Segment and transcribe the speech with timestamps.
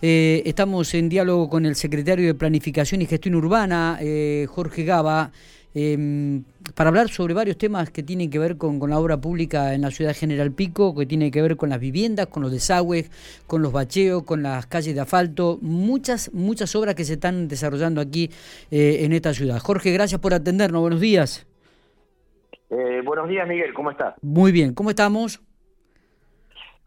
[0.00, 5.32] Eh, estamos en diálogo con el secretario de Planificación y Gestión Urbana, eh, Jorge Gaba,
[5.74, 6.44] em,
[6.76, 9.90] para hablar sobre varios temas que tienen que ver con, la obra pública en la
[9.90, 13.10] ciudad General Pico, que tiene que ver con las viviendas, con los desagües,
[13.48, 18.00] con los bacheos, con las calles de asfalto, muchas, muchas obras que se están desarrollando
[18.00, 18.30] aquí
[18.70, 19.58] eh, en esta ciudad.
[19.58, 21.44] Jorge, gracias por atendernos, buenos días.
[23.04, 24.14] buenos días, Miguel, ¿cómo estás?
[24.22, 25.40] Muy bien, ¿cómo estamos?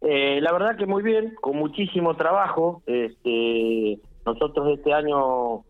[0.01, 2.81] Eh, la verdad que muy bien, con muchísimo trabajo.
[2.85, 5.63] Este, nosotros este año,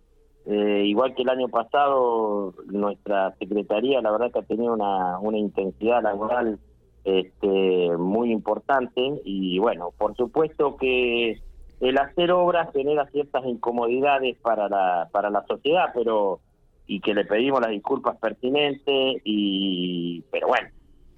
[0.45, 5.37] eh, igual que el año pasado, nuestra secretaría, la verdad que ha tenido una, una
[5.37, 6.59] intensidad laboral
[7.03, 11.41] este, muy importante y bueno, por supuesto que
[11.79, 16.39] el hacer obras genera ciertas incomodidades para la, para la sociedad, pero
[16.87, 20.67] y que le pedimos las disculpas pertinentes y pero bueno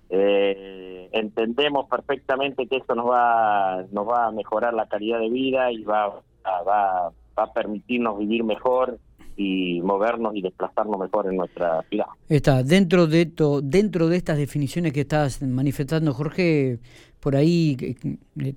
[0.09, 0.72] eh,
[1.13, 5.83] entendemos perfectamente que esto nos va nos va a mejorar la calidad de vida y
[5.83, 8.99] va va, va a permitirnos vivir mejor
[9.35, 12.05] y movernos y desplazarnos mejor en nuestra ciudad.
[12.29, 16.79] Está dentro de esto, dentro de estas definiciones que estás manifestando, Jorge,
[17.19, 18.55] por ahí eh,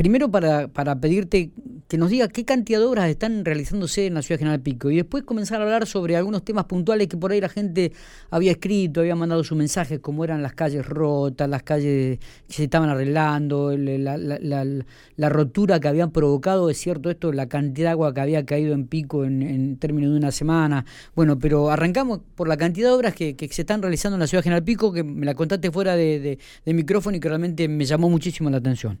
[0.00, 1.50] primero para, para pedirte
[1.86, 4.96] que nos diga qué cantidad de obras están realizándose en la ciudad General Pico y
[4.96, 7.92] después comenzar a hablar sobre algunos temas puntuales que por ahí la gente
[8.30, 12.64] había escrito, había mandado sus mensajes, como eran las calles rotas, las calles que se
[12.64, 18.22] estaban arreglando, la, rotura que habían provocado, es cierto esto, la cantidad de agua que
[18.22, 20.86] había caído en Pico en, términos de una semana.
[21.14, 24.42] Bueno, pero arrancamos por la cantidad de obras que, se están realizando en la ciudad
[24.42, 28.48] General Pico, que me la contaste fuera de micrófono y que realmente me llamó muchísimo
[28.48, 28.98] la atención.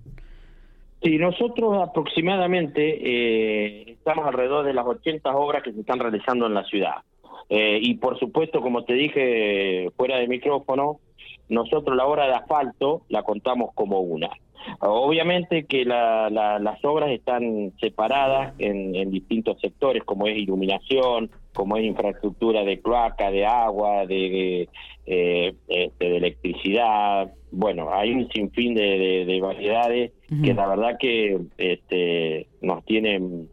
[1.02, 6.54] Sí, nosotros aproximadamente eh, estamos alrededor de las 80 obras que se están realizando en
[6.54, 6.96] la ciudad.
[7.48, 11.00] Eh, y por supuesto, como te dije fuera de micrófono,
[11.48, 14.28] nosotros la obra de asfalto la contamos como una.
[14.80, 22.62] Obviamente que las obras están separadas en, distintos sectores, como es iluminación, como es infraestructura
[22.62, 24.68] de cloaca, de agua, de,
[25.12, 27.32] eh, este, de electricidad.
[27.50, 30.12] Bueno, hay un sinfín de, variedades
[30.44, 33.48] que la verdad que este, nos tienen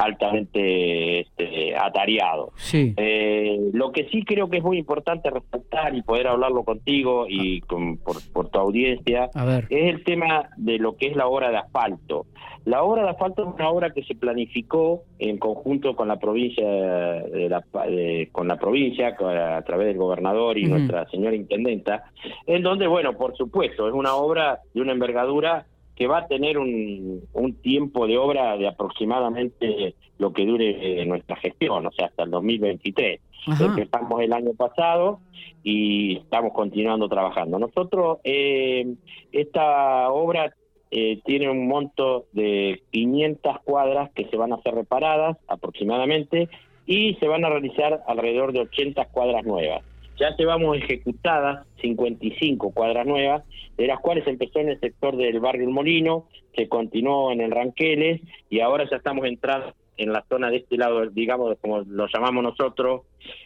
[0.00, 2.52] altamente este, atareado.
[2.72, 7.60] Eh, lo que sí creo que es muy importante resaltar y poder hablarlo contigo y
[7.60, 9.30] por, tu audiencia
[9.68, 12.26] es el tema de lo que es la obra de asfalto.
[12.64, 16.66] La obra de asfalto es una obra que se planificó en conjunto con la provincia,
[16.66, 17.64] de la,
[18.32, 22.04] con la provincia a través del gobernador y nuestra señora intendenta,
[22.46, 25.66] en donde, bueno, por supuesto, es una obra de una envergadura
[26.00, 31.36] que va a tener un, un tiempo de obra de aproximadamente lo que dure nuestra
[31.36, 33.20] gestión, o sea, hasta el 2023.
[33.60, 35.20] Empezamos el año pasado
[35.62, 37.58] y estamos continuando trabajando.
[37.58, 38.94] Nosotros, eh,
[39.30, 40.54] esta obra
[40.90, 46.48] eh, tiene un monto de 500 cuadras que se van a ser reparadas aproximadamente
[46.86, 49.82] y se van a realizar alrededor de 80 cuadras nuevas.
[50.20, 53.42] Ya llevamos ejecutadas 55 cuadras nuevas,
[53.78, 57.50] de las cuales empezó en el sector del barrio El Molino, se continuó en el
[57.50, 58.20] Ranqueles
[58.50, 62.42] y ahora ya estamos entrando en la zona de este lado, digamos, como lo llamamos
[62.42, 63.02] nosotros,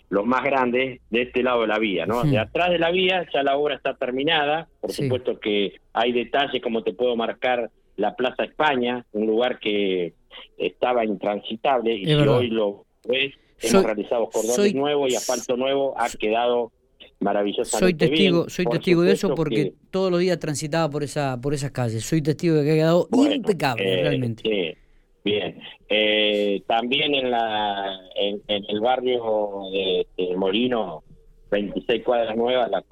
[0.09, 2.23] los más grandes, de este lado de la vía, ¿no?
[2.23, 6.63] De atrás de la vía ya la obra está terminada, por supuesto que hay detalles
[6.63, 10.15] como te puedo marcar la Plaza España, un lugar que
[10.59, 16.73] estaba intransitable y hoy lo ves hemos realizado cordones nuevos y asfalto nuevo, ha quedado
[17.21, 18.51] maravillosamente soy testigo, bien.
[18.51, 22.05] Soy testigo de eso porque todos los días transitaba por esa por esas calles.
[22.05, 24.43] Soy testigo de que ha quedado impecable, eh, realmente.
[24.43, 24.79] Sí,
[25.25, 25.61] bien.
[25.89, 31.03] Eh, también en, la, en, el barrio de, Molino,
[31.51, 32.85] 26 cuadras nuevas, la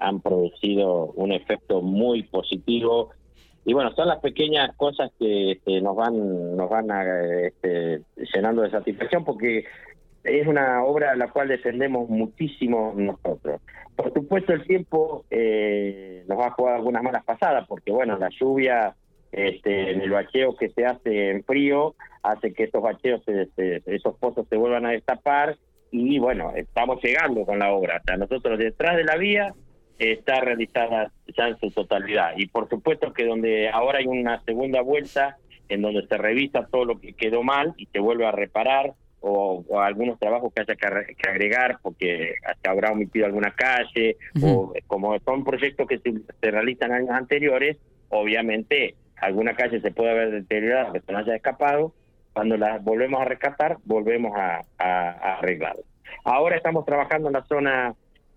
[0.00, 3.10] han producido un efecto muy positivo
[3.64, 7.04] y bueno son las pequeñas cosas que este, nos van nos van a,
[7.46, 8.02] este,
[8.34, 9.64] llenando de satisfacción porque
[10.24, 13.60] es una obra a la cual defendemos muchísimo nosotros.
[13.94, 18.30] Por supuesto, el tiempo eh, nos va a jugar algunas malas pasadas, porque bueno, la
[18.30, 18.96] lluvia
[19.30, 24.46] este, en el bacheo que se hace en frío hace que estos bacheos, esos pozos
[24.48, 25.56] se vuelvan a destapar
[25.90, 27.98] y bueno, estamos llegando con la obra.
[27.98, 29.54] O sea, nosotros detrás de la vía
[29.98, 32.32] está realizada ya en su totalidad.
[32.36, 35.36] Y por supuesto que donde ahora hay una segunda vuelta
[35.68, 38.94] en donde se revisa todo lo que quedó mal y se vuelve a reparar
[39.26, 45.18] o, algunos trabajos que haya que, agregar porque hasta habrá omitido alguna calle o como
[45.20, 47.78] son proyectos que se, realizan años anteriores,
[48.10, 51.94] obviamente alguna calle se puede haber deteriorado que se haya escapado,
[52.34, 55.76] cuando las volvemos a rescatar, volvemos a, arreglar.
[56.24, 57.94] Ahora estamos trabajando en la zona,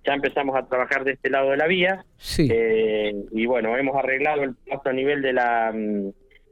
[0.08, 2.06] ya empezamos a trabajar de este lado de la vía,
[2.38, 6.12] eh, y bueno, hemos arreglado el paso a nivel de la mm,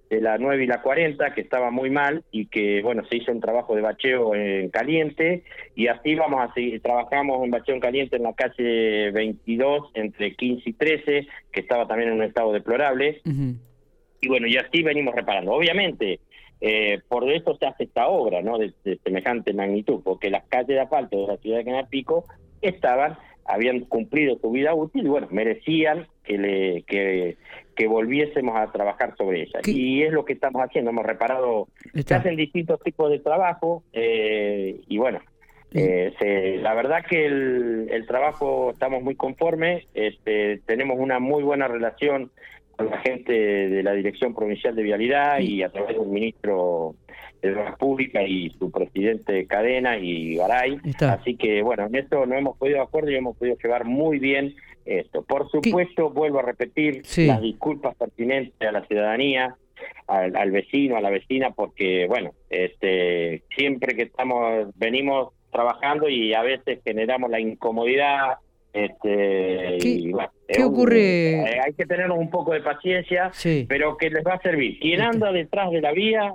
[0.10, 3.32] de la 9 y la 40, que estaba muy mal y que, bueno, se hizo
[3.32, 5.44] un trabajo de bacheo en caliente
[5.76, 10.36] y así vamos a seguir, trabajamos en bacheo en caliente en la calle 22, entre
[10.36, 13.22] 15 y 13, que estaba también en un estado deplorable.
[14.22, 15.54] Y bueno, y así venimos reparando.
[15.54, 16.20] Obviamente,
[16.62, 18.58] eh, por eso se hace esta obra, ¿no?
[18.58, 18.74] De,
[19.04, 22.26] semejante magnitud, porque las calles de asfalto de la ciudad de Canal Pico
[22.62, 27.38] estaban habían cumplido su vida útil y bueno, merecían que le que,
[27.76, 29.60] que volviésemos a trabajar sobre ella.
[29.66, 34.82] Y es lo que estamos haciendo, hemos reparado, se hacen distintos tipos de trabajo eh,
[34.88, 35.20] y bueno,
[35.74, 41.68] eh, la verdad que el, el trabajo estamos muy conformes, este, tenemos una muy buena
[41.68, 42.32] relación
[42.76, 46.96] con la gente de la Dirección Provincial de Vialidad y a través del ministro
[47.42, 50.80] de Obras Públicas y su presidente Cadena y Garay.
[51.00, 54.20] Así que, bueno, en esto no hemos podido de acuerdo y hemos podido llevar muy
[54.20, 54.56] bien
[54.86, 55.24] esto.
[55.24, 59.56] Por supuesto, vuelvo a repetir las disculpas pertinentes a la ciudadanía,
[60.08, 66.34] al, al, vecino, a la vecina, porque, bueno, este siempre que estamos, venimos trabajando y
[66.34, 68.36] a veces generamos la incomodidad
[68.76, 69.78] este,
[70.48, 71.32] ¿Qué, ocurre?
[71.32, 73.32] Eh, hay que tener un poco de paciencia,
[73.70, 74.80] pero que les va a servir.
[74.80, 76.34] Quien anda detrás de la vía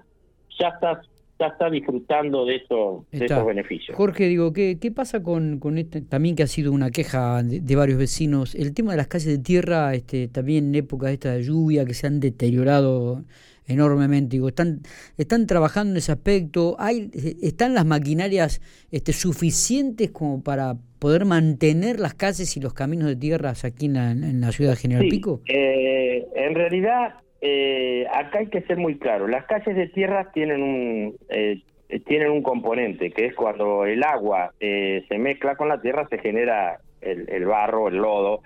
[0.59, 1.03] ya está
[1.39, 3.97] ya está disfrutando de, esos, de esos beneficios.
[3.97, 7.77] Jorge, digo, ¿qué, qué pasa con, con este, también que ha sido una queja de,
[7.77, 8.55] varios vecinos?
[8.55, 11.95] El tema de las calles de tierra, este, también en época esta de lluvia, que
[11.95, 13.25] se han deteriorado
[13.70, 14.37] enormemente.
[14.37, 14.81] Digo, están,
[15.17, 16.76] están trabajando en ese aspecto.
[16.78, 17.11] Hay,
[17.43, 23.17] están las maquinarias este, suficientes como para poder mantener las calles y los caminos de
[23.17, 25.40] tierras aquí en la, ciudad de General Pico.
[25.46, 29.26] Eh, en realidad, eh, acá hay que ser muy claro.
[29.26, 31.62] Las calles de tierra tienen un eh,
[32.06, 36.78] tienen un componente que es cuando el agua se mezcla con la tierra se genera
[37.00, 38.43] el, el barro, el lodo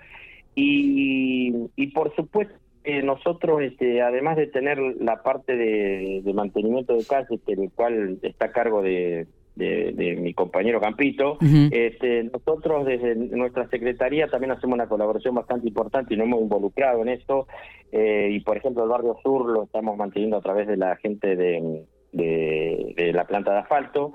[0.55, 2.55] y, y por supuesto
[3.03, 8.51] nosotros, este, además de tener la parte de, mantenimiento de calles, el cual está a
[8.51, 11.37] cargo de, de, mi compañero Campito,
[11.71, 17.01] este, nosotros desde nuestra secretaría también hacemos una colaboración bastante importante y nos hemos involucrado
[17.01, 17.47] en esto.
[17.91, 21.35] Eh, y por ejemplo, el barrio sur lo estamos manteniendo a través de la gente
[21.35, 21.85] de,
[22.15, 24.13] de, la planta de asfalto.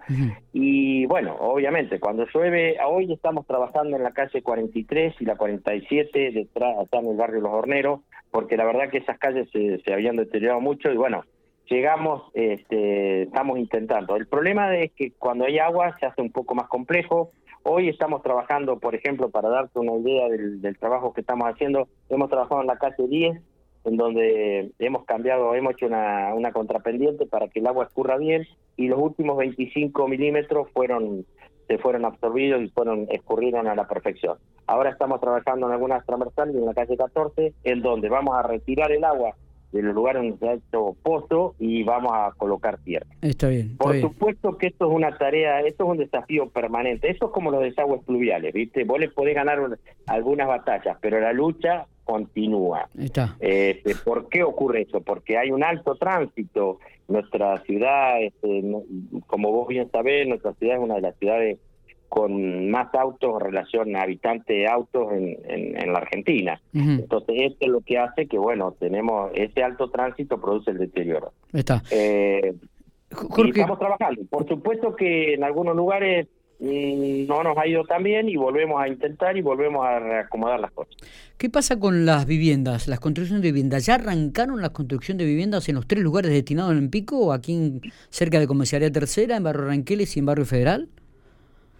[0.53, 6.31] Y bueno, obviamente, cuando llueve, hoy estamos trabajando en la calle 43 y la 47,
[6.33, 8.01] detrás, acá en el barrio Los Horneros,
[8.31, 11.25] porque la verdad que esas calles se, se habían deteriorado mucho y bueno,
[11.71, 14.17] llegamos, este, estamos intentando.
[14.17, 17.31] El problema es que cuando hay agua se hace un poco más complejo.
[17.63, 21.89] Hoy estamos trabajando, por ejemplo, para darte una idea del, del trabajo que estamos haciendo,
[22.09, 23.39] hemos trabajado en la calle 10,
[23.85, 28.47] en donde hemos cambiado, hemos hecho una, una contrapendiente para que el agua escurra bien
[28.77, 31.27] y los últimos 25 milímetros fueron
[31.71, 34.39] se fueron absorbidos y fueron escurrieron a la perfección.
[34.67, 38.91] Ahora estamos trabajando en algunas transversales en la calle 14, en donde vamos a retirar
[38.91, 39.37] el agua
[39.71, 43.07] de los lugares donde se ha hecho pozo y vamos a colocar tierra.
[43.23, 43.77] Está bien.
[43.77, 47.09] Por supuesto que esto es una tarea, esto es un desafío permanente.
[47.09, 48.83] Esto es como los desagües pluviales, ¿viste?
[48.83, 49.61] Vos les podés ganar
[50.09, 52.89] algunas batallas, pero la lucha continúa.
[53.39, 55.01] Este, ¿Por qué ocurre eso?
[55.01, 56.79] Porque hay un alto tránsito.
[57.07, 58.63] Nuestra ciudad, este,
[59.27, 61.59] como vos bien sabés, nuestra ciudad es una de las ciudades
[62.09, 66.61] con más autos en relación a habitantes autos en, en, la Argentina.
[66.73, 71.33] Entonces, esto es lo que hace que, bueno, tenemos ese alto tránsito produce el deterioro.
[71.53, 71.83] Está.
[71.91, 72.55] Eh,
[73.11, 74.23] estamos trabajando.
[74.29, 76.27] Por supuesto que en algunos lugares
[76.61, 80.71] no nos ha ido tan bien y volvemos a intentar y volvemos a reacomodar las
[80.73, 80.95] cosas.
[81.39, 83.87] ¿Qué pasa con las viviendas, las construcciones de viviendas?
[83.87, 88.39] ¿Ya arrancaron la construcción de viviendas en los tres lugares destinados en Pico, aquí cerca
[88.39, 90.89] de Comisaría Tercera, en Barrio Ranqueles y en Barrio Federal?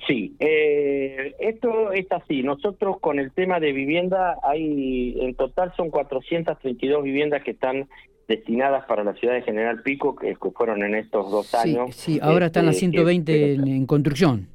[0.07, 2.43] Sí, eh, esto es así.
[2.43, 7.87] Nosotros con el tema de vivienda, hay en total son 432 viviendas que están
[8.27, 11.95] destinadas para la ciudad de General Pico, que, fueron en estos dos años.
[11.95, 14.49] Sí, ahora están las 120 este, en, construcción.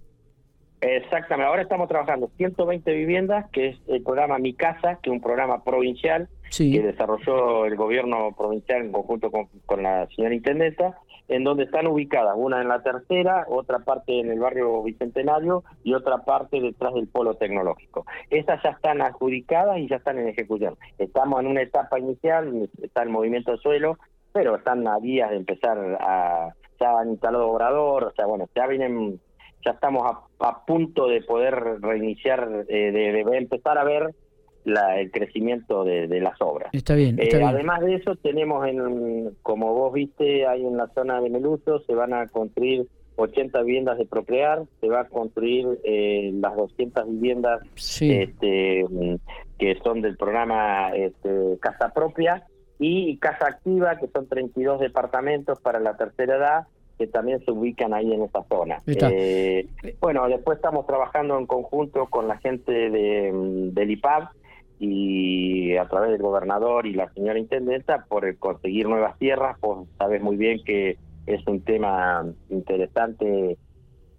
[0.88, 5.22] Exactamente, ahora estamos trabajando 120 viviendas, que es el programa Mi Casa, que es un
[5.22, 10.96] programa provincial que desarrolló el gobierno provincial en conjunto con, con la señora intendenta,
[11.28, 15.96] en donde están ubicadas, una en la tercera, otra parte en el barrio Bicentenario y
[15.96, 18.06] otra parte detrás del polo tecnológico.
[18.30, 20.78] Esas ya están adjudicadas y ya están en ejecución.
[21.00, 23.98] Estamos en una etapa inicial, está el movimiento de suelo,
[24.34, 28.68] pero están a días de empezar a, ya han instalado obrador, o sea, bueno, ya
[28.68, 29.20] vienen,
[29.66, 30.04] ya estamos
[30.40, 34.14] a, punto de poder reiniciar, eh, de empezar a ver
[34.66, 36.70] la, el crecimiento de, las obras.
[36.74, 41.22] Está bien, eh, Además de eso, tenemos, en, como vos viste, hay en la zona
[41.22, 46.32] de Meluso, se van a construir 80 viviendas de procrear, se va a construir eh,
[46.34, 47.62] las 200 viviendas
[48.02, 48.86] este,
[49.58, 52.46] que son del programa este, Casa Propia,
[52.78, 56.68] y Casa Activa, que son 32 departamentos para la tercera edad,
[56.98, 58.78] que también se ubican ahí en esa zona.
[58.86, 59.68] Eh,
[60.00, 63.32] bueno, después estamos trabajando en conjunto con la gente de,
[63.74, 64.30] del IPAB
[64.80, 70.22] y a través del gobernador y la señora intendenta por conseguir nuevas tierras, pues sabes
[70.22, 73.58] muy bien que es un tema interesante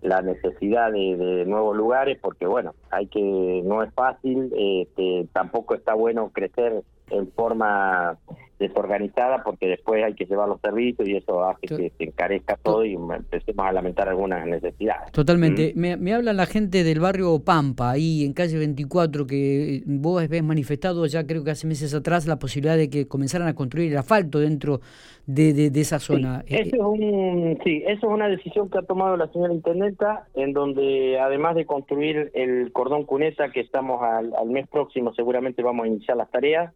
[0.03, 5.95] la necesidad de, nuevos lugares porque bueno hay que no es fácil este, tampoco está
[5.95, 8.19] bueno crecer en forma
[8.59, 12.85] desorganizada porque después hay que llevar los servicios y eso hace que se encarezca todo
[12.85, 15.13] y empecemos a lamentar algunas necesidades.
[15.13, 15.73] Totalmente.
[15.75, 15.81] ¿Mm?
[15.81, 20.43] Me, me habla la gente del barrio Pampa, ahí en calle 24, que vos habéis
[20.43, 23.99] manifestado ya creo que hace meses atrás la posibilidad de que comenzaran a construir el
[23.99, 24.81] asfalto dentro
[25.27, 26.43] de, de, esa zona.
[26.47, 30.27] Sí, eso es un, sí, eso es una decisión que ha tomado la señora Intendenta,
[30.35, 35.63] en donde además de construir el cordón cuneta, que estamos al, al mes próximo seguramente
[35.63, 36.73] vamos a iniciar las tareas,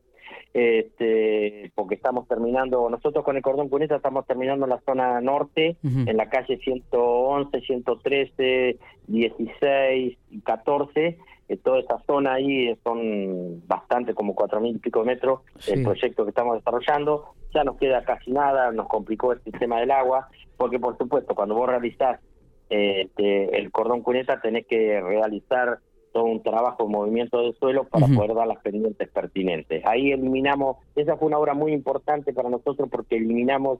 [0.53, 5.77] este, porque estamos terminando, nosotros con el cordón cuneta estamos terminando en la zona norte,
[5.83, 14.15] en la calle 111, 113, 16 y 14, eh, toda esa zona ahí son bastante,
[14.15, 18.33] como cuatro mil y pico metros, el proyecto que estamos desarrollando, ya nos queda casi
[18.33, 22.21] nada, nos complicó el sistema del agua, porque por supuesto cuando vos realizás
[22.69, 25.79] este, el cordón cuneta tenés que realizar
[26.13, 29.85] todo un trabajo de movimiento del suelo para poder dar las pendientes pertinentes.
[29.87, 33.79] Ahí eliminamos, esa fue una obra muy importante para nosotros porque eliminamos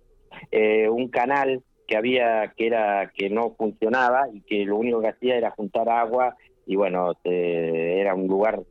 [0.51, 5.09] eh, un canal que había que era que no funcionaba y que lo único que
[5.09, 8.63] hacía era juntar agua y bueno era un lugar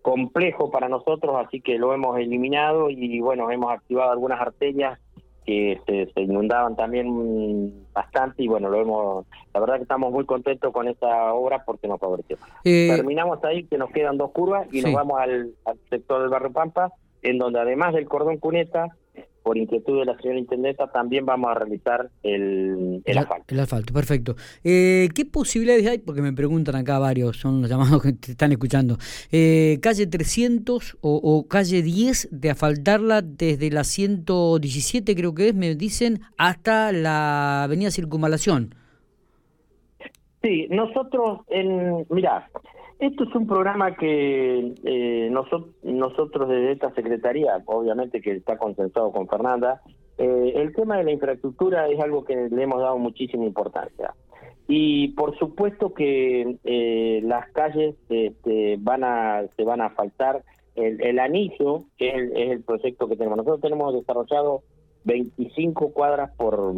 [0.00, 5.00] complejo para nosotros así que lo hemos eliminado y bueno hemos activado algunas arterias
[5.44, 10.72] que se, inundaban también bastante y bueno, lo hemos, la verdad que estamos muy contentos
[10.72, 12.36] con esta obra porque nos favoreció.
[12.64, 16.30] Eh, Terminamos ahí que nos quedan dos curvas y nos vamos al, al sector del
[16.30, 18.96] barrio Pampa, en donde además del cordón cuneta
[19.42, 23.44] por inquietud de la señora intendenta, también vamos a realizar el, el, asfalto.
[23.48, 24.36] El asfalto, perfecto.
[24.64, 25.98] Eh, ¿Qué posibilidades hay?
[25.98, 28.96] Porque me preguntan acá varios, son los llamados que te están escuchando.
[29.30, 35.74] Eh, ¿Calle 300 o, calle 10 de asfaltarla desde la 117, creo que es, me
[35.74, 38.74] dicen, hasta la avenida Circunvalación?
[40.42, 42.48] Sí, nosotros, en, mirá,
[43.02, 49.10] esto es un programa que eh, nosotros, nosotros desde esta Secretaría, obviamente que está consensuado
[49.10, 49.82] con Fernanda,
[50.18, 54.14] eh, el tema de la infraestructura es algo que le hemos dado muchísima importancia.
[54.68, 60.44] Y por supuesto que eh, las calles este, van a, se van a faltar.
[60.74, 63.36] El, el anillo, que es el, es el proyecto que tenemos.
[63.36, 64.62] Nosotros tenemos desarrollado
[65.04, 66.72] 25 cuadras por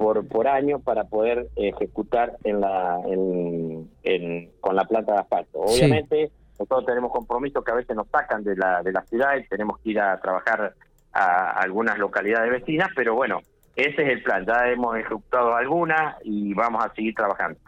[0.00, 5.58] por, por año para poder ejecutar en la en, con la planta de asfalto.
[5.60, 9.46] Obviamente nosotros tenemos compromisos que a veces nos sacan de la, de la ciudad y
[9.46, 10.74] tenemos que ir a trabajar
[11.12, 13.40] a algunas localidades vecinas, pero bueno,
[13.76, 17.58] ese es el plan, ya hemos ejecutado algunas y vamos a seguir trabajando.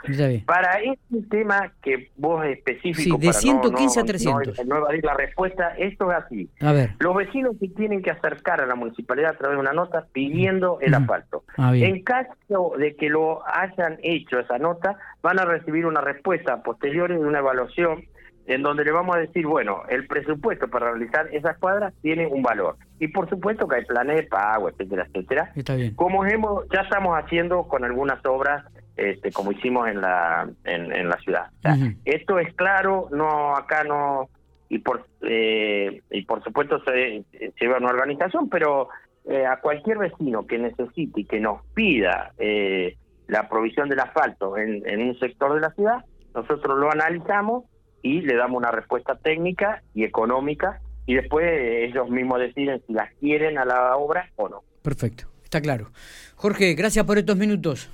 [0.44, 4.66] Para este tema que vos específico, de 115 a 300.
[4.66, 6.50] No, evadir la respuesta, esto es así.
[6.60, 6.90] A ver.
[6.98, 10.78] Los vecinos se tienen que acercar a la municipalidad a través de una nota pidiendo
[10.80, 11.44] el asfalto.
[11.56, 16.62] Ah, en caso de que lo hayan hecho esa nota, van a recibir una respuesta
[16.62, 18.04] posterior de una evaluación
[18.46, 22.42] en donde le vamos a decir, bueno, el presupuesto para realizar esas cuadras tiene un
[22.42, 22.76] valor.
[22.98, 25.52] Y por supuesto que hay planes de pago, etcétera, etcétera.
[25.54, 25.94] Está bien.
[25.94, 28.64] Como hemos, ya estamos haciendo con algunas obras,
[28.96, 31.50] este, como hicimos en la, en, la ciudad.
[32.04, 34.28] Esto es claro, no acá no,
[34.68, 38.88] y por, eh, y por supuesto se, se lleva una organización, pero
[39.24, 42.96] eh, a cualquier vecino que necesite y que nos pida eh,
[43.28, 47.64] la provisión del asfalto en, en un sector de la ciudad, nosotros lo analizamos
[48.02, 53.12] y le damos una respuesta técnica y económica y después ellos mismos deciden si las
[53.14, 54.62] quieren a la obra o no.
[54.82, 55.90] Perfecto, está claro.
[56.36, 57.90] Jorge, gracias por estos minutos.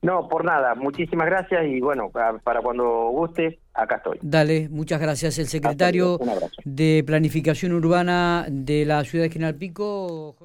[0.00, 4.18] No, por nada, muchísimas gracias y bueno, para cuando guste, acá estoy.
[4.22, 5.38] Dale, muchas gracias.
[5.38, 6.20] El secretario
[6.64, 10.36] de Planificación Urbana de la ciudad de General Pico.